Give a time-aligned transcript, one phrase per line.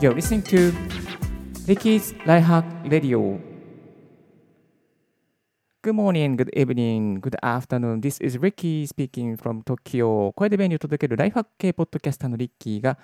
[0.00, 0.72] You're listening to
[1.68, 3.38] Ricky's Lifehack Radio.
[5.82, 8.00] Good morning, good evening, good afternoon.
[8.00, 10.32] This is Ricky speaking from Tokyo.
[10.32, 12.96] 声で便利を届けるライフハック系ポッドキャスターのリッキーが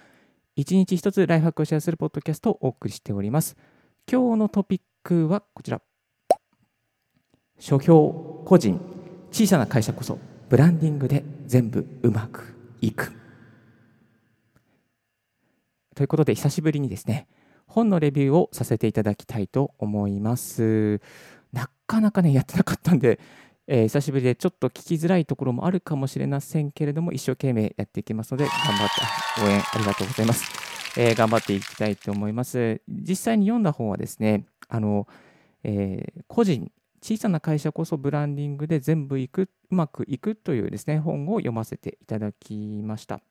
[0.57, 3.59] 一日一つライフハックをシェアするポッドキャストをお送りしております。
[4.11, 5.83] 今日のトピックはこちら。
[7.59, 8.81] 書評、個人、
[9.31, 10.19] 小さな会社こそ
[10.49, 13.26] ブランディングで全部うまくいく。
[15.97, 17.27] ということで久しぶりにですね、
[17.67, 21.01] 本のレビューをさせていただきたいと思います。
[21.55, 23.19] なかなかね、やってなかったんで、
[23.67, 28.89] えー、久しぶりでちょっと聞きづらいところもあるかもしれませんけれども、一生懸命やっていきますので、頑張っ
[29.39, 31.01] て応援ありがとうございます。
[31.01, 32.83] えー、頑張っていきたいと思います。
[32.87, 35.09] 実際に読んだ本はですね、あの、
[35.65, 43.23] えー、個人、小さな会社こそブランディングで全部いく、うまくいくというですね、本を読ませていただきました。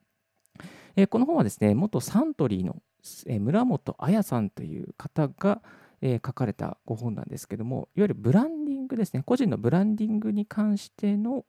[0.95, 2.81] え、この本はですね、元サントリーの、
[3.27, 5.61] え村本彩さんという方が、
[6.01, 11.45] え、書かれたご本なんですけども、いわゆるブランディングですね、個人のブランディングに関しての、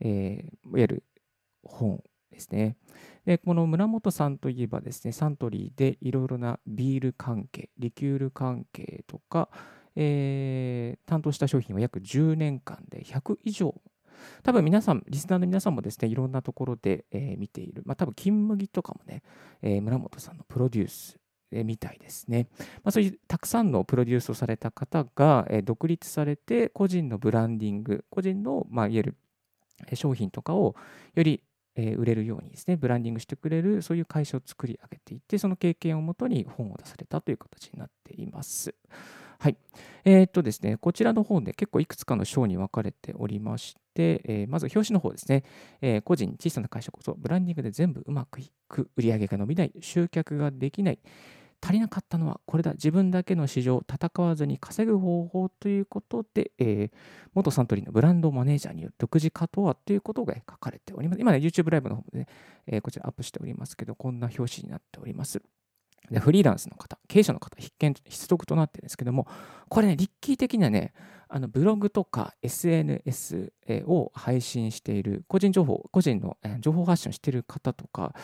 [0.00, 1.04] え、いわゆる
[1.62, 2.76] 本ですね。
[3.24, 9.48] でこの村本さんといえばですね、サントリーでいろいろなビール関係、リキュール関係とか、
[9.96, 13.74] えー、担当した商品は約10年間で100以上
[14.42, 17.82] 多分皆さん、リスナーの皆さんもですね、いろんなところで、えー、見ている。
[17.84, 19.22] まあ多分、金麦とかもね、
[19.62, 21.18] えー、村本さんのプロデュース
[21.52, 22.48] みたいですね。
[22.58, 29.16] まあ、そういうたくさんのプロデュースをされた方が、え独立されて個人のブランディング、個人の、まあ、いわゆる
[29.94, 30.76] 商品とかを
[31.14, 31.42] より
[31.76, 38.74] え売れるようにですね、ブランディングしてくれる、そういう会社を作り上げていって、その経験をもとに本を出されたという形になっています。
[39.40, 39.56] はい。
[40.04, 45.44] えー、っとですね、こちらの本で結構いくつかの章に分かれておりまして、えー、まず表紙の方ですね、
[45.80, 50.98] えー、個人、小さな会社こそ、ブランディングで全部うまくいく、売り上げが伸びない、集客ができない、
[51.62, 52.72] 足りなかったのはこれだ。
[52.72, 56.90] 自分だけの市場、戦わずに稼ぐ方法ということで、えー、
[57.32, 61.20] 元サントリーのブランドマネージャーによる独自化とはということが書かれております。
[61.20, 62.26] 今ね、YouTube ライブの方でね、
[62.66, 65.40] えー、こちらアップしておりますけど、こんな表紙になっております。
[66.10, 69.26] でフリーランスの方、経営者の方、必見、必得となってるんですけども、
[69.68, 70.92] これね、リッキー的にはね、
[71.28, 73.52] あのブログとか SNS
[73.86, 78.14] を配信している、個人情報、個人の情報発信をしている方とか、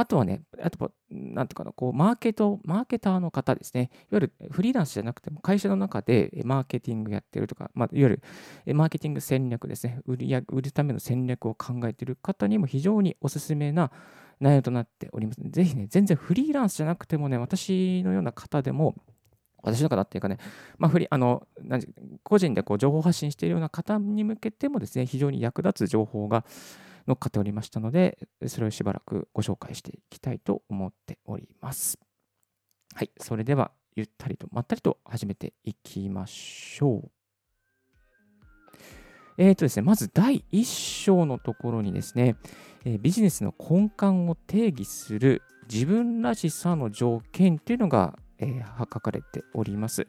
[0.00, 3.90] あとはね、あとは、なんていうかな、こう、マーケット、マーケターの方ですね。
[4.10, 8.22] いわゆるフリーランスじゃなくても、会社の中でマーケティングやってるとか、まあ、いわゆ
[8.64, 10.00] るマーケティング戦略ですね。
[10.06, 13.92] 売り売るための戦略を考えてる方にも非常におすすめな
[14.40, 15.40] 内容となっております。
[15.42, 18.94] ぜひね、全然フリーランスじゃなくてもね、私のような方でも、
[19.62, 20.38] 私の方っていうかね、
[20.78, 21.46] まあ、フリあの
[22.22, 26.46] 個人でこう情報発信しているような方に向けてもですね、非常に役立つ情報が
[27.10, 31.98] 乗っかっておりましたので、それをしばらくご紹介していきたいと思っております。
[32.94, 37.10] はい、それではゆったりとまったりと始めていきましょう。
[39.38, 40.64] えーとですね、まず第1
[41.02, 42.36] 章のところにですね、
[42.84, 50.06] えビジネスの根幹を定義する自分らしさの条件というのが、えー、書かれております。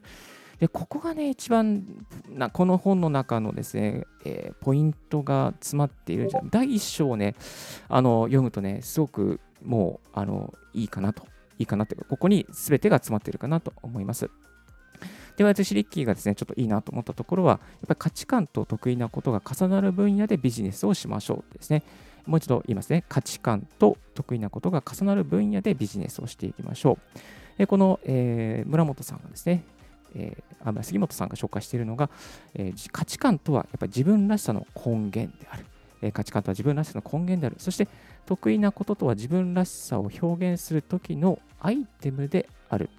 [0.58, 1.84] で、ここがね、一番
[2.28, 6.50] な、この本の中のですね、えー、ポイントが詰まっているじゃん。
[6.50, 7.34] 第1章をね、
[7.88, 11.24] あの、読むとね、すごくもう、あの、いいかなと、
[11.58, 14.30] いいかなというか、ここに全てが詰まっているかなと思います。
[15.36, 21.82] では、私、リッキーがですね、ちょっといいなと思ったところは、やっぱり価値観と得意なことが重なる分野でビジネスをしましょうですね。
[22.26, 23.04] もう一度言いますね。
[23.08, 26.98] 価値観と得意なことが重なる分野でビジネスをしていきましょ
[27.58, 27.66] う。
[27.66, 29.64] この、えー、村本さんがですね、
[30.14, 32.10] えー、杉本さんが紹介しているのが、
[32.54, 35.66] えー、価値観とはやっぱ自分らしさの根源である、
[36.02, 37.56] えー、価値観とは自分らしさの根源である。
[37.58, 37.88] そして
[38.26, 42.90] 得意なこととは自分らしさを表現する時のアイテムである。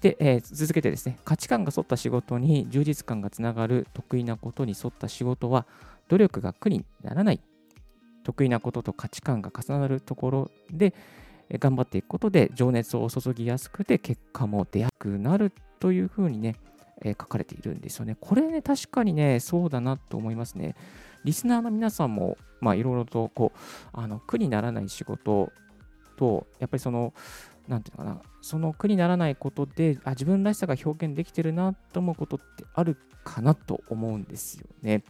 [0.00, 3.86] で、えー、続けてですね価値観が沿った仕事に充実感がつながる。
[3.94, 5.66] 得意なことに沿った仕事は
[6.08, 7.40] 努力が苦にならない。
[8.22, 10.94] 得意なことと価値観が重なるところで、
[11.52, 16.56] 頑張っていくことで情熱を注ぎやすくて結果も出やすくなるというふうにね、
[17.02, 18.16] え、書かれているんですよね。
[18.20, 20.74] これね、確かにね、そうだなと思いますね。
[21.24, 23.58] リスナーの皆さんも、まあ、いろいろと、こう、
[23.92, 25.52] あの、苦にならない仕事
[26.16, 27.12] と、やっぱりその、
[27.68, 35.02] なんていうのかな、その苦にならないことで、あ、自分らしさが表現できてるなと思うことってあるかなと思うんですよね。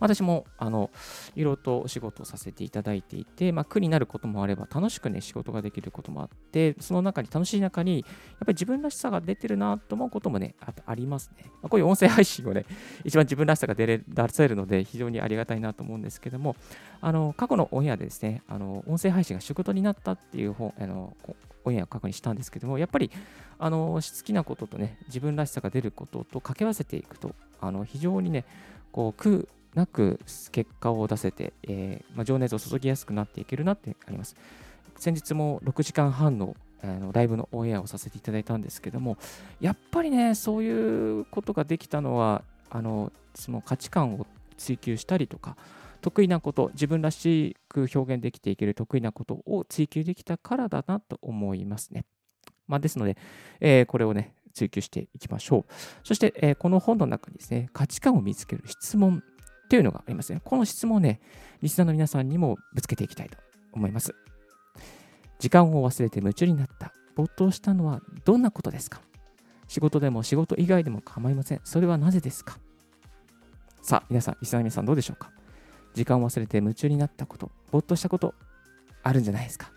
[0.00, 0.90] 私もあの
[1.34, 8.04] いろいろとお仕事をさせていただいていて、まあ、苦になることもあれば楽しくね仕事ができることもあってその中に楽しい中にやっ
[8.40, 10.54] ぱり自分らしさが出てるなと思うこともね
[10.86, 12.64] ありますね、まあ、こういう音声配信をね
[13.04, 16.56] 一番自分らしさが出れ出せるので非常にありがたいなと思うんですけども
[17.00, 21.16] あの過去のオンエアでですねあの音声配信が仕事になったっていう本あの
[21.64, 23.10] オンエアを過去にしたんですけどもやっぱり
[23.58, 28.44] あの好きなこととね自分らしさが出ることと掛け合わせていくとあの非常にね
[28.92, 30.18] こう苦なく
[30.52, 34.34] 結果を出せて、えー、まあ、情熱を注ぎやすくなっていけるなってあります。
[34.96, 39.16] 先日も6時間半のあのライブのオンエアをさせていただいたんですけども、
[39.60, 44.26] やっぱりね、そういうことができたのは、あのその価値観を
[44.56, 45.56] 追求したりとか、
[46.00, 52.04] 得意なこと、自分らしく表現できていける得意なことを追求できたからだなと思いますね。
[52.68, 53.16] まあ、ですので、
[53.60, 55.72] えー、これをね、追求していきましょう。
[56.02, 59.22] そして、えー、この本の中にですね、価値観を見つける質問
[59.66, 60.40] っていうのがありますね。
[60.44, 61.20] この質問をね、
[61.60, 63.36] リスナーの皆さんにもぶつけていきたいと
[63.72, 64.14] 思います。
[65.38, 66.92] 時間を忘れて夢中になった。
[67.14, 69.00] 没頭したのはどんなことですか？
[69.68, 71.60] 仕事でも仕事以外でも構いません。
[71.64, 72.58] それはなぜですか？
[73.82, 75.30] さあ、皆さん、リスナーの皆さんどうでしょうか？
[75.94, 78.34] 時間を忘れて夢中になったこと、没頭したこと、
[79.02, 79.72] あるんじゃないですか？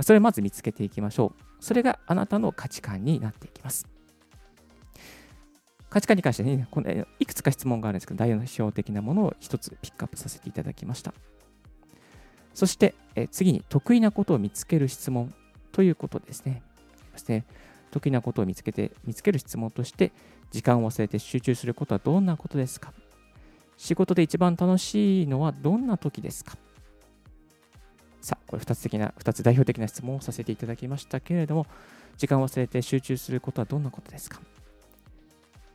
[0.00, 1.42] それをまず見つけていきましょう。
[1.60, 3.86] それがあなたの価値観になっていきます。
[5.90, 11.14] 価値観に関してね、このいくつか質問があるんですけど、代表的なものを一つピックアップさせていただきました。
[12.52, 15.32] そして、え次に得意なことを見つける質問
[15.72, 16.62] ということですね。
[17.12, 17.44] ですね
[17.92, 20.10] 得意なことを見つけて、見つける質問として、
[20.50, 22.92] 時間を忘れて集中することはどんなことですか？
[23.76, 26.56] 仕事で一番楽しいのはどんな時ですか？
[28.20, 31.66] さあ、これ2つ的な、2つ代表的な質問をさせていただきましたけれども、
[32.16, 34.40] 時間を忘れて集中することはどんなことですか？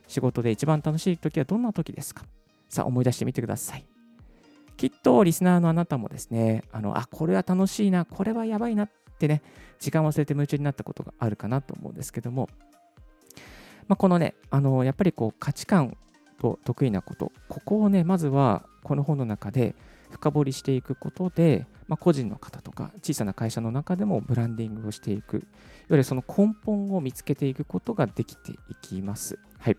[0.09, 2.25] 仕事で一番楽しい時はどんな時ですか？
[2.67, 3.85] さあ思い出してみてください。
[4.75, 8.89] きっとリスナーのあなたもですね、あの、あ、これは楽しいな、これはやばいなっ
[9.19, 9.41] てね、
[9.79, 12.50] 時間を忘れて夢中になったことがあるかなと思うんですけども、
[13.88, 15.97] まあ、このね、あの、やっぱりこう価値観
[16.39, 19.75] と得意なこと、ここをね、まずはこの本の中で
[20.12, 25.45] 深掘りしていくことで、まあ、個人の方とか小さな会社の中でもブランディングをしていく、
[25.95, 29.39] ゆるその根本を見つけていくことができていきます。
[29.59, 29.77] はい。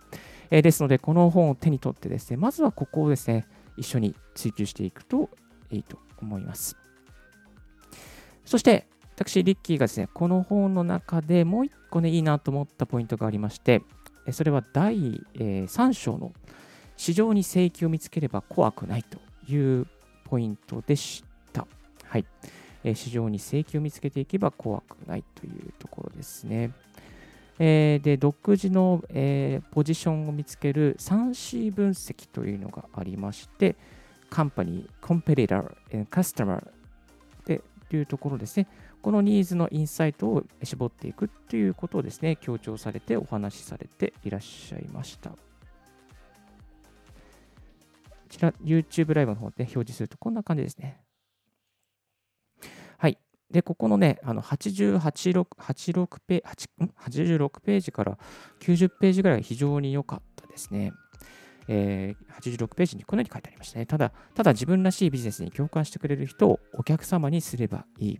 [0.50, 3.46] えー、ですので、この本を手に取ってですね、まずはここをですね、
[3.76, 5.30] 一緒に追求していくと
[5.70, 6.76] いいと思います。
[8.44, 13.82] そして、私、リッキーがですね、この本の中でもう一個ね、いいなと思ったポイントがありまして、
[14.32, 16.32] それは第3章の
[16.96, 19.18] 市場に正規を見つければ怖くないと
[19.50, 19.86] いう
[20.24, 21.66] ポイントでした。
[22.04, 22.26] はい。
[22.84, 26.72] え市場に正規を見つけていけば怖くないというところですね。
[27.58, 33.76] えー、で独自の、えー、ポジションを見つける 3C 分析というのがありまして、
[34.30, 36.66] カンパニー、コンペティター、カスタマー
[37.46, 37.60] で
[37.90, 38.66] というところですね、
[39.02, 45.30] このニーズのインサイトを絞っていくということをですね、強調されてお話しされていらっしゃいました。
[45.30, 45.36] こ
[48.30, 51.00] ちら YouTube ライブの方で表示するとこんな感じですね。
[53.50, 58.18] で、ここのね、あの88 86ペ86ページから
[58.60, 60.92] 90ページぐらいが非常に良かったですね。
[61.68, 63.86] えー、86ページにこのように書いてありましたね。
[63.86, 68.18] ただ、ただ自分らしいビジネスに共感してくれる人をお客様にすればいい。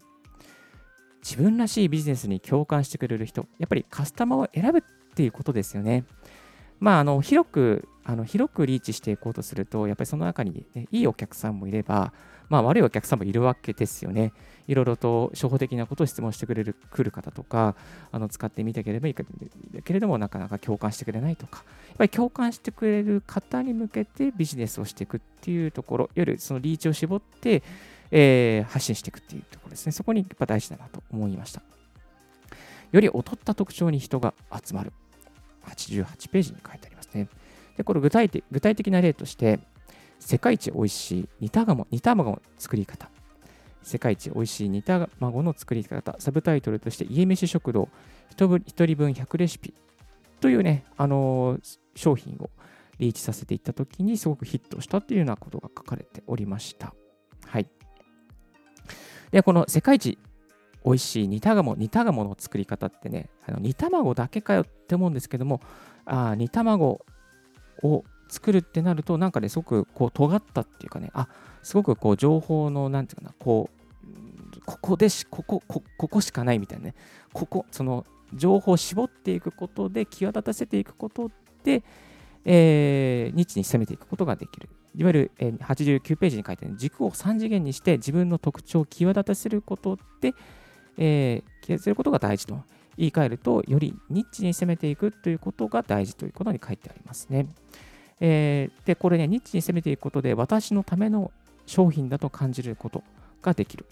[1.22, 4.82] 自分らしいビジネスに共感してくれる人、やっぱりカスタマーを選ぶっ
[5.14, 6.04] ていうことですよね。
[6.80, 12.12] まあ、あの広くあの広くリーチしていこうとすると、やっぱりその中に、ね、いいお客さんもいれば、
[12.48, 14.32] まあ、悪いお客さんもいるわけですよね。
[14.66, 17.76] いろいろと初歩的なことを質問してくれる来る方とか、
[18.10, 27.62] あの使ってみたければいいけれども、なかなか共感してくれないとか、やっぱり共感してくれる方に向けてビジネスをしていくっていうところ、いわゆるそのリーチを絞って、
[28.10, 29.92] えー、発信していくっていうところですね。
[29.92, 31.62] そこにやっぱ大事だなと思いました。
[32.90, 34.92] より劣った特徴に人が集まる。
[35.66, 37.28] 88ページに書いてありますね。
[37.80, 39.58] で、これ具体的具体的な例として、
[40.18, 43.08] 世界一美味しい煮卵煮卵の作り方。
[43.82, 46.14] 世界一美味しい煮卵の作り方。
[46.18, 47.88] サブタイトルとして、家飯食堂
[48.36, 49.72] 1人分100レシピ
[50.42, 52.50] というね、あのー、商品を
[52.98, 56.94] リーチさせていったときにすごくヒットしたというようなことが書かれておりました。
[57.46, 57.66] はい。
[59.30, 60.18] で、この世界一
[60.84, 65.62] 美味しい煮卵、煮卵の作り方ってね、あの煮卵だけかよって思うんですけども、
[66.04, 67.00] あ煮卵
[67.82, 71.28] を作るってなると、なんかね、すごくこう尖ったっていうかね、あ
[71.62, 76.94] すごくこう情報の、なんていうかな、こう、ここでし、ここ、ここしかないみたいなね、
[77.32, 81.30] ここ、その情報を絞っていくことで、際立たせていくこと
[81.64, 81.82] で、
[82.44, 84.68] えー、ニッチに攻めていくことができる。
[84.96, 90.34] いわゆる、えー、89ページに書いてある軸を3次元にして自分の特徴を際立たせることで、
[90.96, 92.62] えー、することが大事と
[92.96, 97.46] 言い換えると、よりニッチに攻めていくということが大事ということに書いてありますね。
[98.20, 101.32] えー、で、これね、ニッチに攻めていくことで、私のための
[101.66, 103.02] 商品だと感じること
[103.42, 103.86] ができる。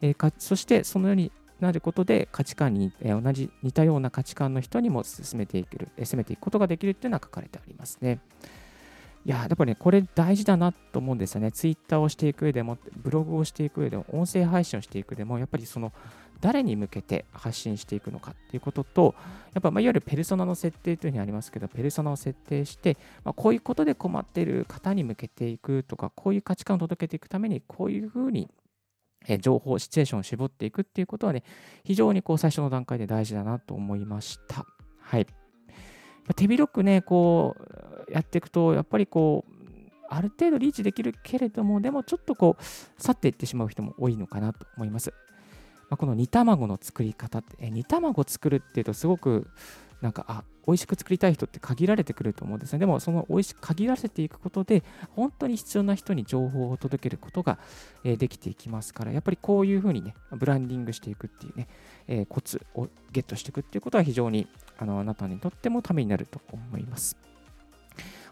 [0.00, 8.20] えー、かそして、そのようになることで価値観に、えー、同じ似たような価値観の人にも進めていける、えー、攻めていくことができるっていうのは書かれてありますね。
[9.24, 11.52] いや、やっぱりね、これ大事だなと思うんですよね。
[11.52, 15.92] ツイッターをしていく上でも、ブログをしていく上でも、音声配信をしていくでも、やっぱりその、
[16.42, 19.14] 誰に向けて発信していくのかっていうことと、
[19.54, 28.50] やっぱ、ま、いわゆるペルソナの設定というふうにありますけど、ペルソナを設定して、ま、こういうことで困っている方に向けていくとか、こういう価値観を届けていくために、こういうふうに
[29.28, 31.44] え情報、シチュエーションを絞っていくっていうことはね、
[31.84, 34.66] 非常にこう最初の段階で大事だなと思いました。
[34.98, 35.26] はい。
[36.36, 37.56] 手広くね、こ
[38.08, 39.52] うやっていくと、やっぱりこう、
[40.08, 42.62] ある程度リーチできるけれども、でもちょっとこう、
[43.02, 45.12] 去っていってしまう人も多いのかなと思います。
[45.92, 49.46] まあ、この煮卵の作り方って、え煮卵作るっていうとすごく
[50.00, 52.78] なんか、あ、美味しく作りたい人って限られてくると思うんですね。
[52.78, 57.58] でも、その美味しく限らせていくことで、本当に必要な人に情報を届けることが、
[58.04, 61.68] え、できていきますから、やっぱりこういうふうにね、ブランディングしていくっていうね、
[62.08, 64.46] えー、コツをゲットしていくっていうことは非常に
[64.78, 67.18] あのあなたにとってもためになると思います。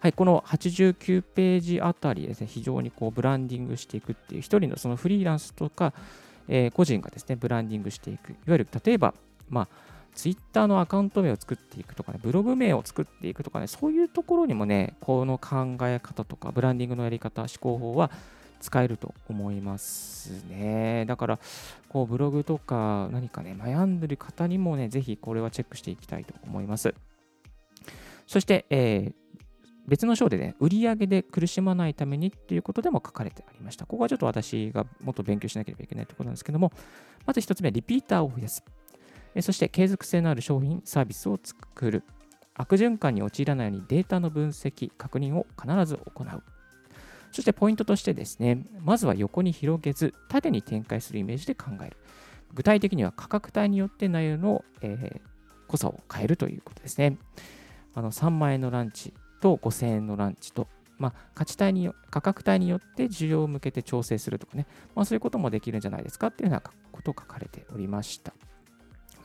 [0.01, 5.93] はい、この89ページあたりですね、非常にこうブランディングしていくっていう、一人のそのフリーランスとか、
[6.53, 8.31] えー、個人がですね、ブランディングしていく。
[8.31, 9.15] いわゆる、例えば、
[9.49, 9.69] まあ、
[10.15, 18.11] ツイッターのアカウント名を作っていくとかね、ブログ名を作っていくとかね、そういうところにもね、この考え方とか、ブランディングのやり方、思考法は
[18.61, 21.05] 使えると思いますね。
[21.07, 21.39] だから、
[21.89, 26.93] こう、ブログとか何かね、悩んでる方にもね、ぜひこれはチェックしていきたいと思います。
[28.27, 29.15] そして、えー、
[29.87, 33.87] 別の章でね、売上げで苦しまないためにっていうことでも書かれてありました。
[33.87, 36.73] ここはちょっと私がもっと勉強しなければいけないところなんですけども、
[37.27, 38.65] まず1つ目リピーターを増やす。
[39.41, 42.05] そして継続性のある商品、サービスを作る。
[42.55, 46.43] 悪循環に陥らないようにデータの分析、確認を必ず行う。
[47.33, 51.97] そしてポイントとしてですね、まずは横に広げず、縦に展開するイメージで考える。
[52.53, 55.31] 具体的には価格帯によって内容の、えー、
[55.69, 57.17] 濃さを変えるということですね。
[57.95, 60.69] あの3万円のランチと5000円のランチと、
[60.99, 68.33] まあ、価値帯に価格帯によって需要を向けて調整するとかね、まあ、そういうこともできるんじゃないですかっていうようなことを書かれておりました。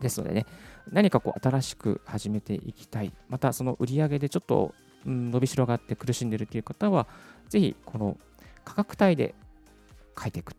[0.02, 0.46] ですのでね、
[0.92, 4.74] 何かこう新しく始めていきたい、またその売り上げでちょっと、
[5.06, 7.08] うん、伸びしろがあって苦しんでいるという方は、
[7.50, 8.18] ぜひこの
[8.64, 9.36] 価格帯で
[10.20, 10.54] 書いていく、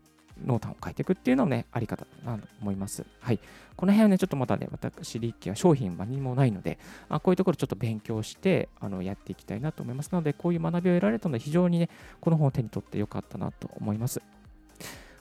[0.45, 3.05] 濃淡を書いていくっていうのもね、あり方だと思います。
[3.19, 3.39] はい。
[3.75, 6.79] この辺はね、ちょっとまだね、私、リッキーは商品は何もないので、
[7.09, 11.89] あこういうところちょっと勉強してあのやっていきたいなと思いますので、こういう学びを得られたので、非常にね、
[12.19, 14.21] この本を手に取ってよかったなと思います。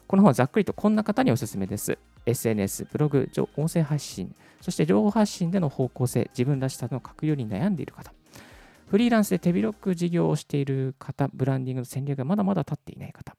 [0.07, 1.99] この本はざっくりとこんな方におすすめです。
[2.27, 8.13] SNS、ブログ、音声発信、そして情報発信での方向性、自分らしさの確認に悩んでいる方、
[8.89, 13.37] フリーランスで手広く事業をしている方、ブランディングの戦略がまだまだ立っていない方、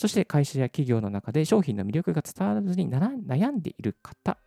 [0.00, 4.38] そして会社や企業の中で商品の魅力が伝わらずに悩んでいる方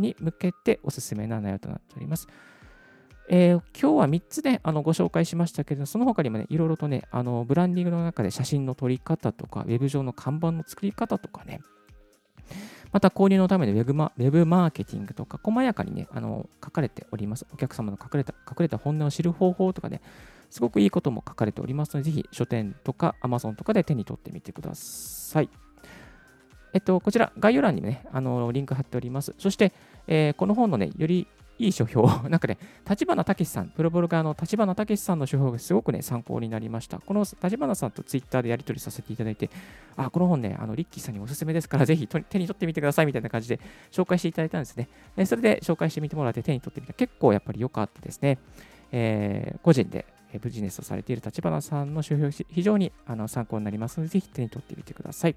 [0.00, 2.26] に向けておすすめな内容となっております。
[3.28, 11.60] えー、今日は3つで、ね、あのご紹介しましたけれど、その他にもね、いろいろとね、あのブランディングの中で写真の撮り方とか、ウェブ上の看板の作り方とかね、
[12.90, 17.46] また購入のためのウェブマウェブマーケティングとか、細やかにね、あの書かれております。
[17.52, 20.00] お客様の隠れた隠れた本音を知る方法とかね、
[20.50, 25.48] すごくいいことも書かれておりますので、ぜひ書店とか Amazon とかで手に取ってみてください。
[26.72, 29.34] えっと、こちら、概要欄にね、あのリンク貼っております。
[29.38, 29.72] そして、
[30.06, 31.26] えー、この本のね、より
[31.58, 36.98] いい書評、 なんかね、立花武さん、プロボルガーの立花武さんの書評がすごくね、参考になりました。
[36.98, 39.50] この立花さんとツイッターでやり取りさせていただいて、
[39.96, 43.60] あ、この本ね、あのリッキーさんにおすすめですから、ぜひ手に取ってみてくださいみたいな感じで
[43.92, 44.88] 紹介していただいたんですね。
[45.26, 48.38] それで紹介してみてもらって手に取ってみた結構やっぱり良かったですね。
[48.92, 50.06] えー、個人で
[50.38, 55.36] ビジネスをされている立花さんの書評、非常にあの参考になりますので、ぜひ手に取ってみてください。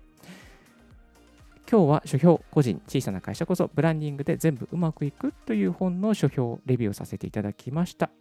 [1.70, 8.12] 今日は書評個人小さな会社こそブランディングで全部うまくいくという本の書評レビューをさせていただきました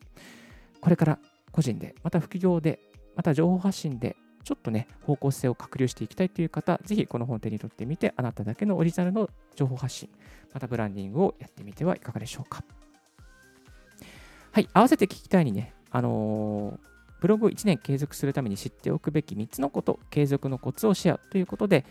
[0.80, 1.18] これから
[1.50, 2.80] 個人でまた副業で
[3.14, 10.08] また情報発信でちょっとね方向性を確立していきたいという方ぜひこの本を手に取ってみてあなただけのオリジナルの情報発信
[10.54, 12.64] またブランディングをやってみてはいかがでしょうか
[14.52, 16.78] はい合わせて聞きたいにねあの
[17.20, 21.84] ブログを1年継続するために知っておくべき3つのこと、継続のコツをシェアということで、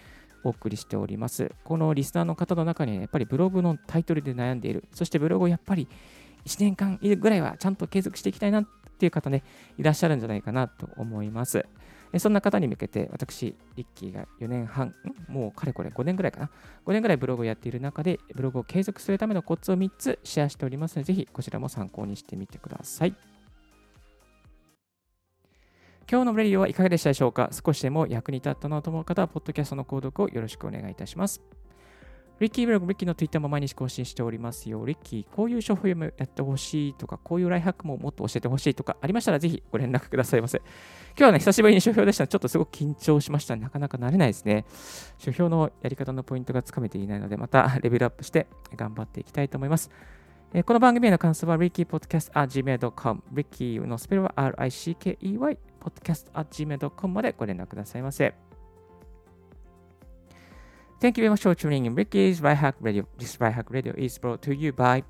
[0.44, 1.52] お送りしております。
[1.64, 5.88] このリスナーの方の中にはやっぱりブログのタイトルで悩んでいる、そしてブログをやっぱり
[6.46, 8.68] 1年間ぐらいはちゃんと継続していきたいなっ
[9.02, 9.44] っていう方ね、
[9.80, 11.66] いらっしゃるんじゃないかなと思います。
[12.20, 14.94] そんな方に向けて、私、リッキーが4年半、
[15.28, 16.52] もうかれこれ5年ぐらいかな、
[16.86, 23.16] 5年ぐらいブログをやっている中で、ブログを継続するためのコツを3つシェアしておりますので、ぜひこちらも参考にしてみてください。
[26.12, 27.52] 今日のレディオはいかがでしたでしょうか？
[27.54, 31.42] 少しでも役に立ったなと思う方は、ポッドキャストの購読をよろしくお願いいたします。
[32.42, 34.86] リッキーブログ、リッキーの Twitter も毎日更新しておりますよ。
[34.86, 40.58] リッキー、こういう書評もやってほしいとか、こういうライフハックももっと教えてほしいとかありましたら、ぜひご連絡くださいませ。
[40.58, 40.66] 今
[41.16, 43.56] 日はね、久しぶりに書評でしたちょっとすごく緊張しました。
[43.56, 44.66] なかなか慣れないですね。
[45.18, 49.90] 書評のやり方のポイントがつかめていないので、またレベルアップして頑張っていきたいと思います。
[50.54, 58.34] えこの番組への感想は rickypodcast.gmail.com、リッキーのスペルは RICKEY、podcast.gmail.com までご連絡くださいませ。
[61.02, 63.06] Thank you very much for tuning in Ricky's Right Hack Radio.
[63.18, 65.04] This Right Hack Radio is brought to you by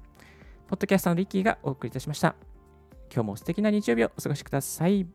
[0.68, 2.36] ポッドキャスターのリッキーがお送りいたしました。
[3.14, 5.06] 今日も素敵な日曜日をお過ごしください。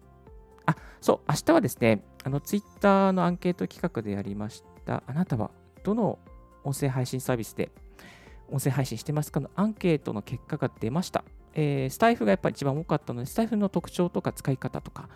[0.66, 5.50] あ、そう、明日はですね、あの、ツイッターのアンケート企画でやりました、あなたは
[5.82, 6.18] どの
[6.62, 7.70] 音声配信サービスで
[8.50, 11.24] 音声配信してますかのアンケートの結果が出ました。
[11.54, 15.08] えー、スタイフがやっぱり一番多かったので、スタイフの特徴とか使い方とか、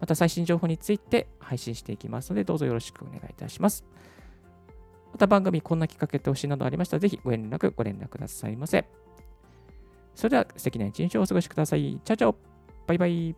[0.00, 3.84] また最新情報について配信していきますので、どうぞよろしくお願いいたします。
[5.12, 8.84] また番組こんな企画やってほしいなどありましたら、ぜひご連絡、ご連絡くださいませ。
[10.14, 12.00] それでは素敵な一日をお過ごしください。
[12.04, 12.36] チャチャオ
[12.86, 13.36] バイバイ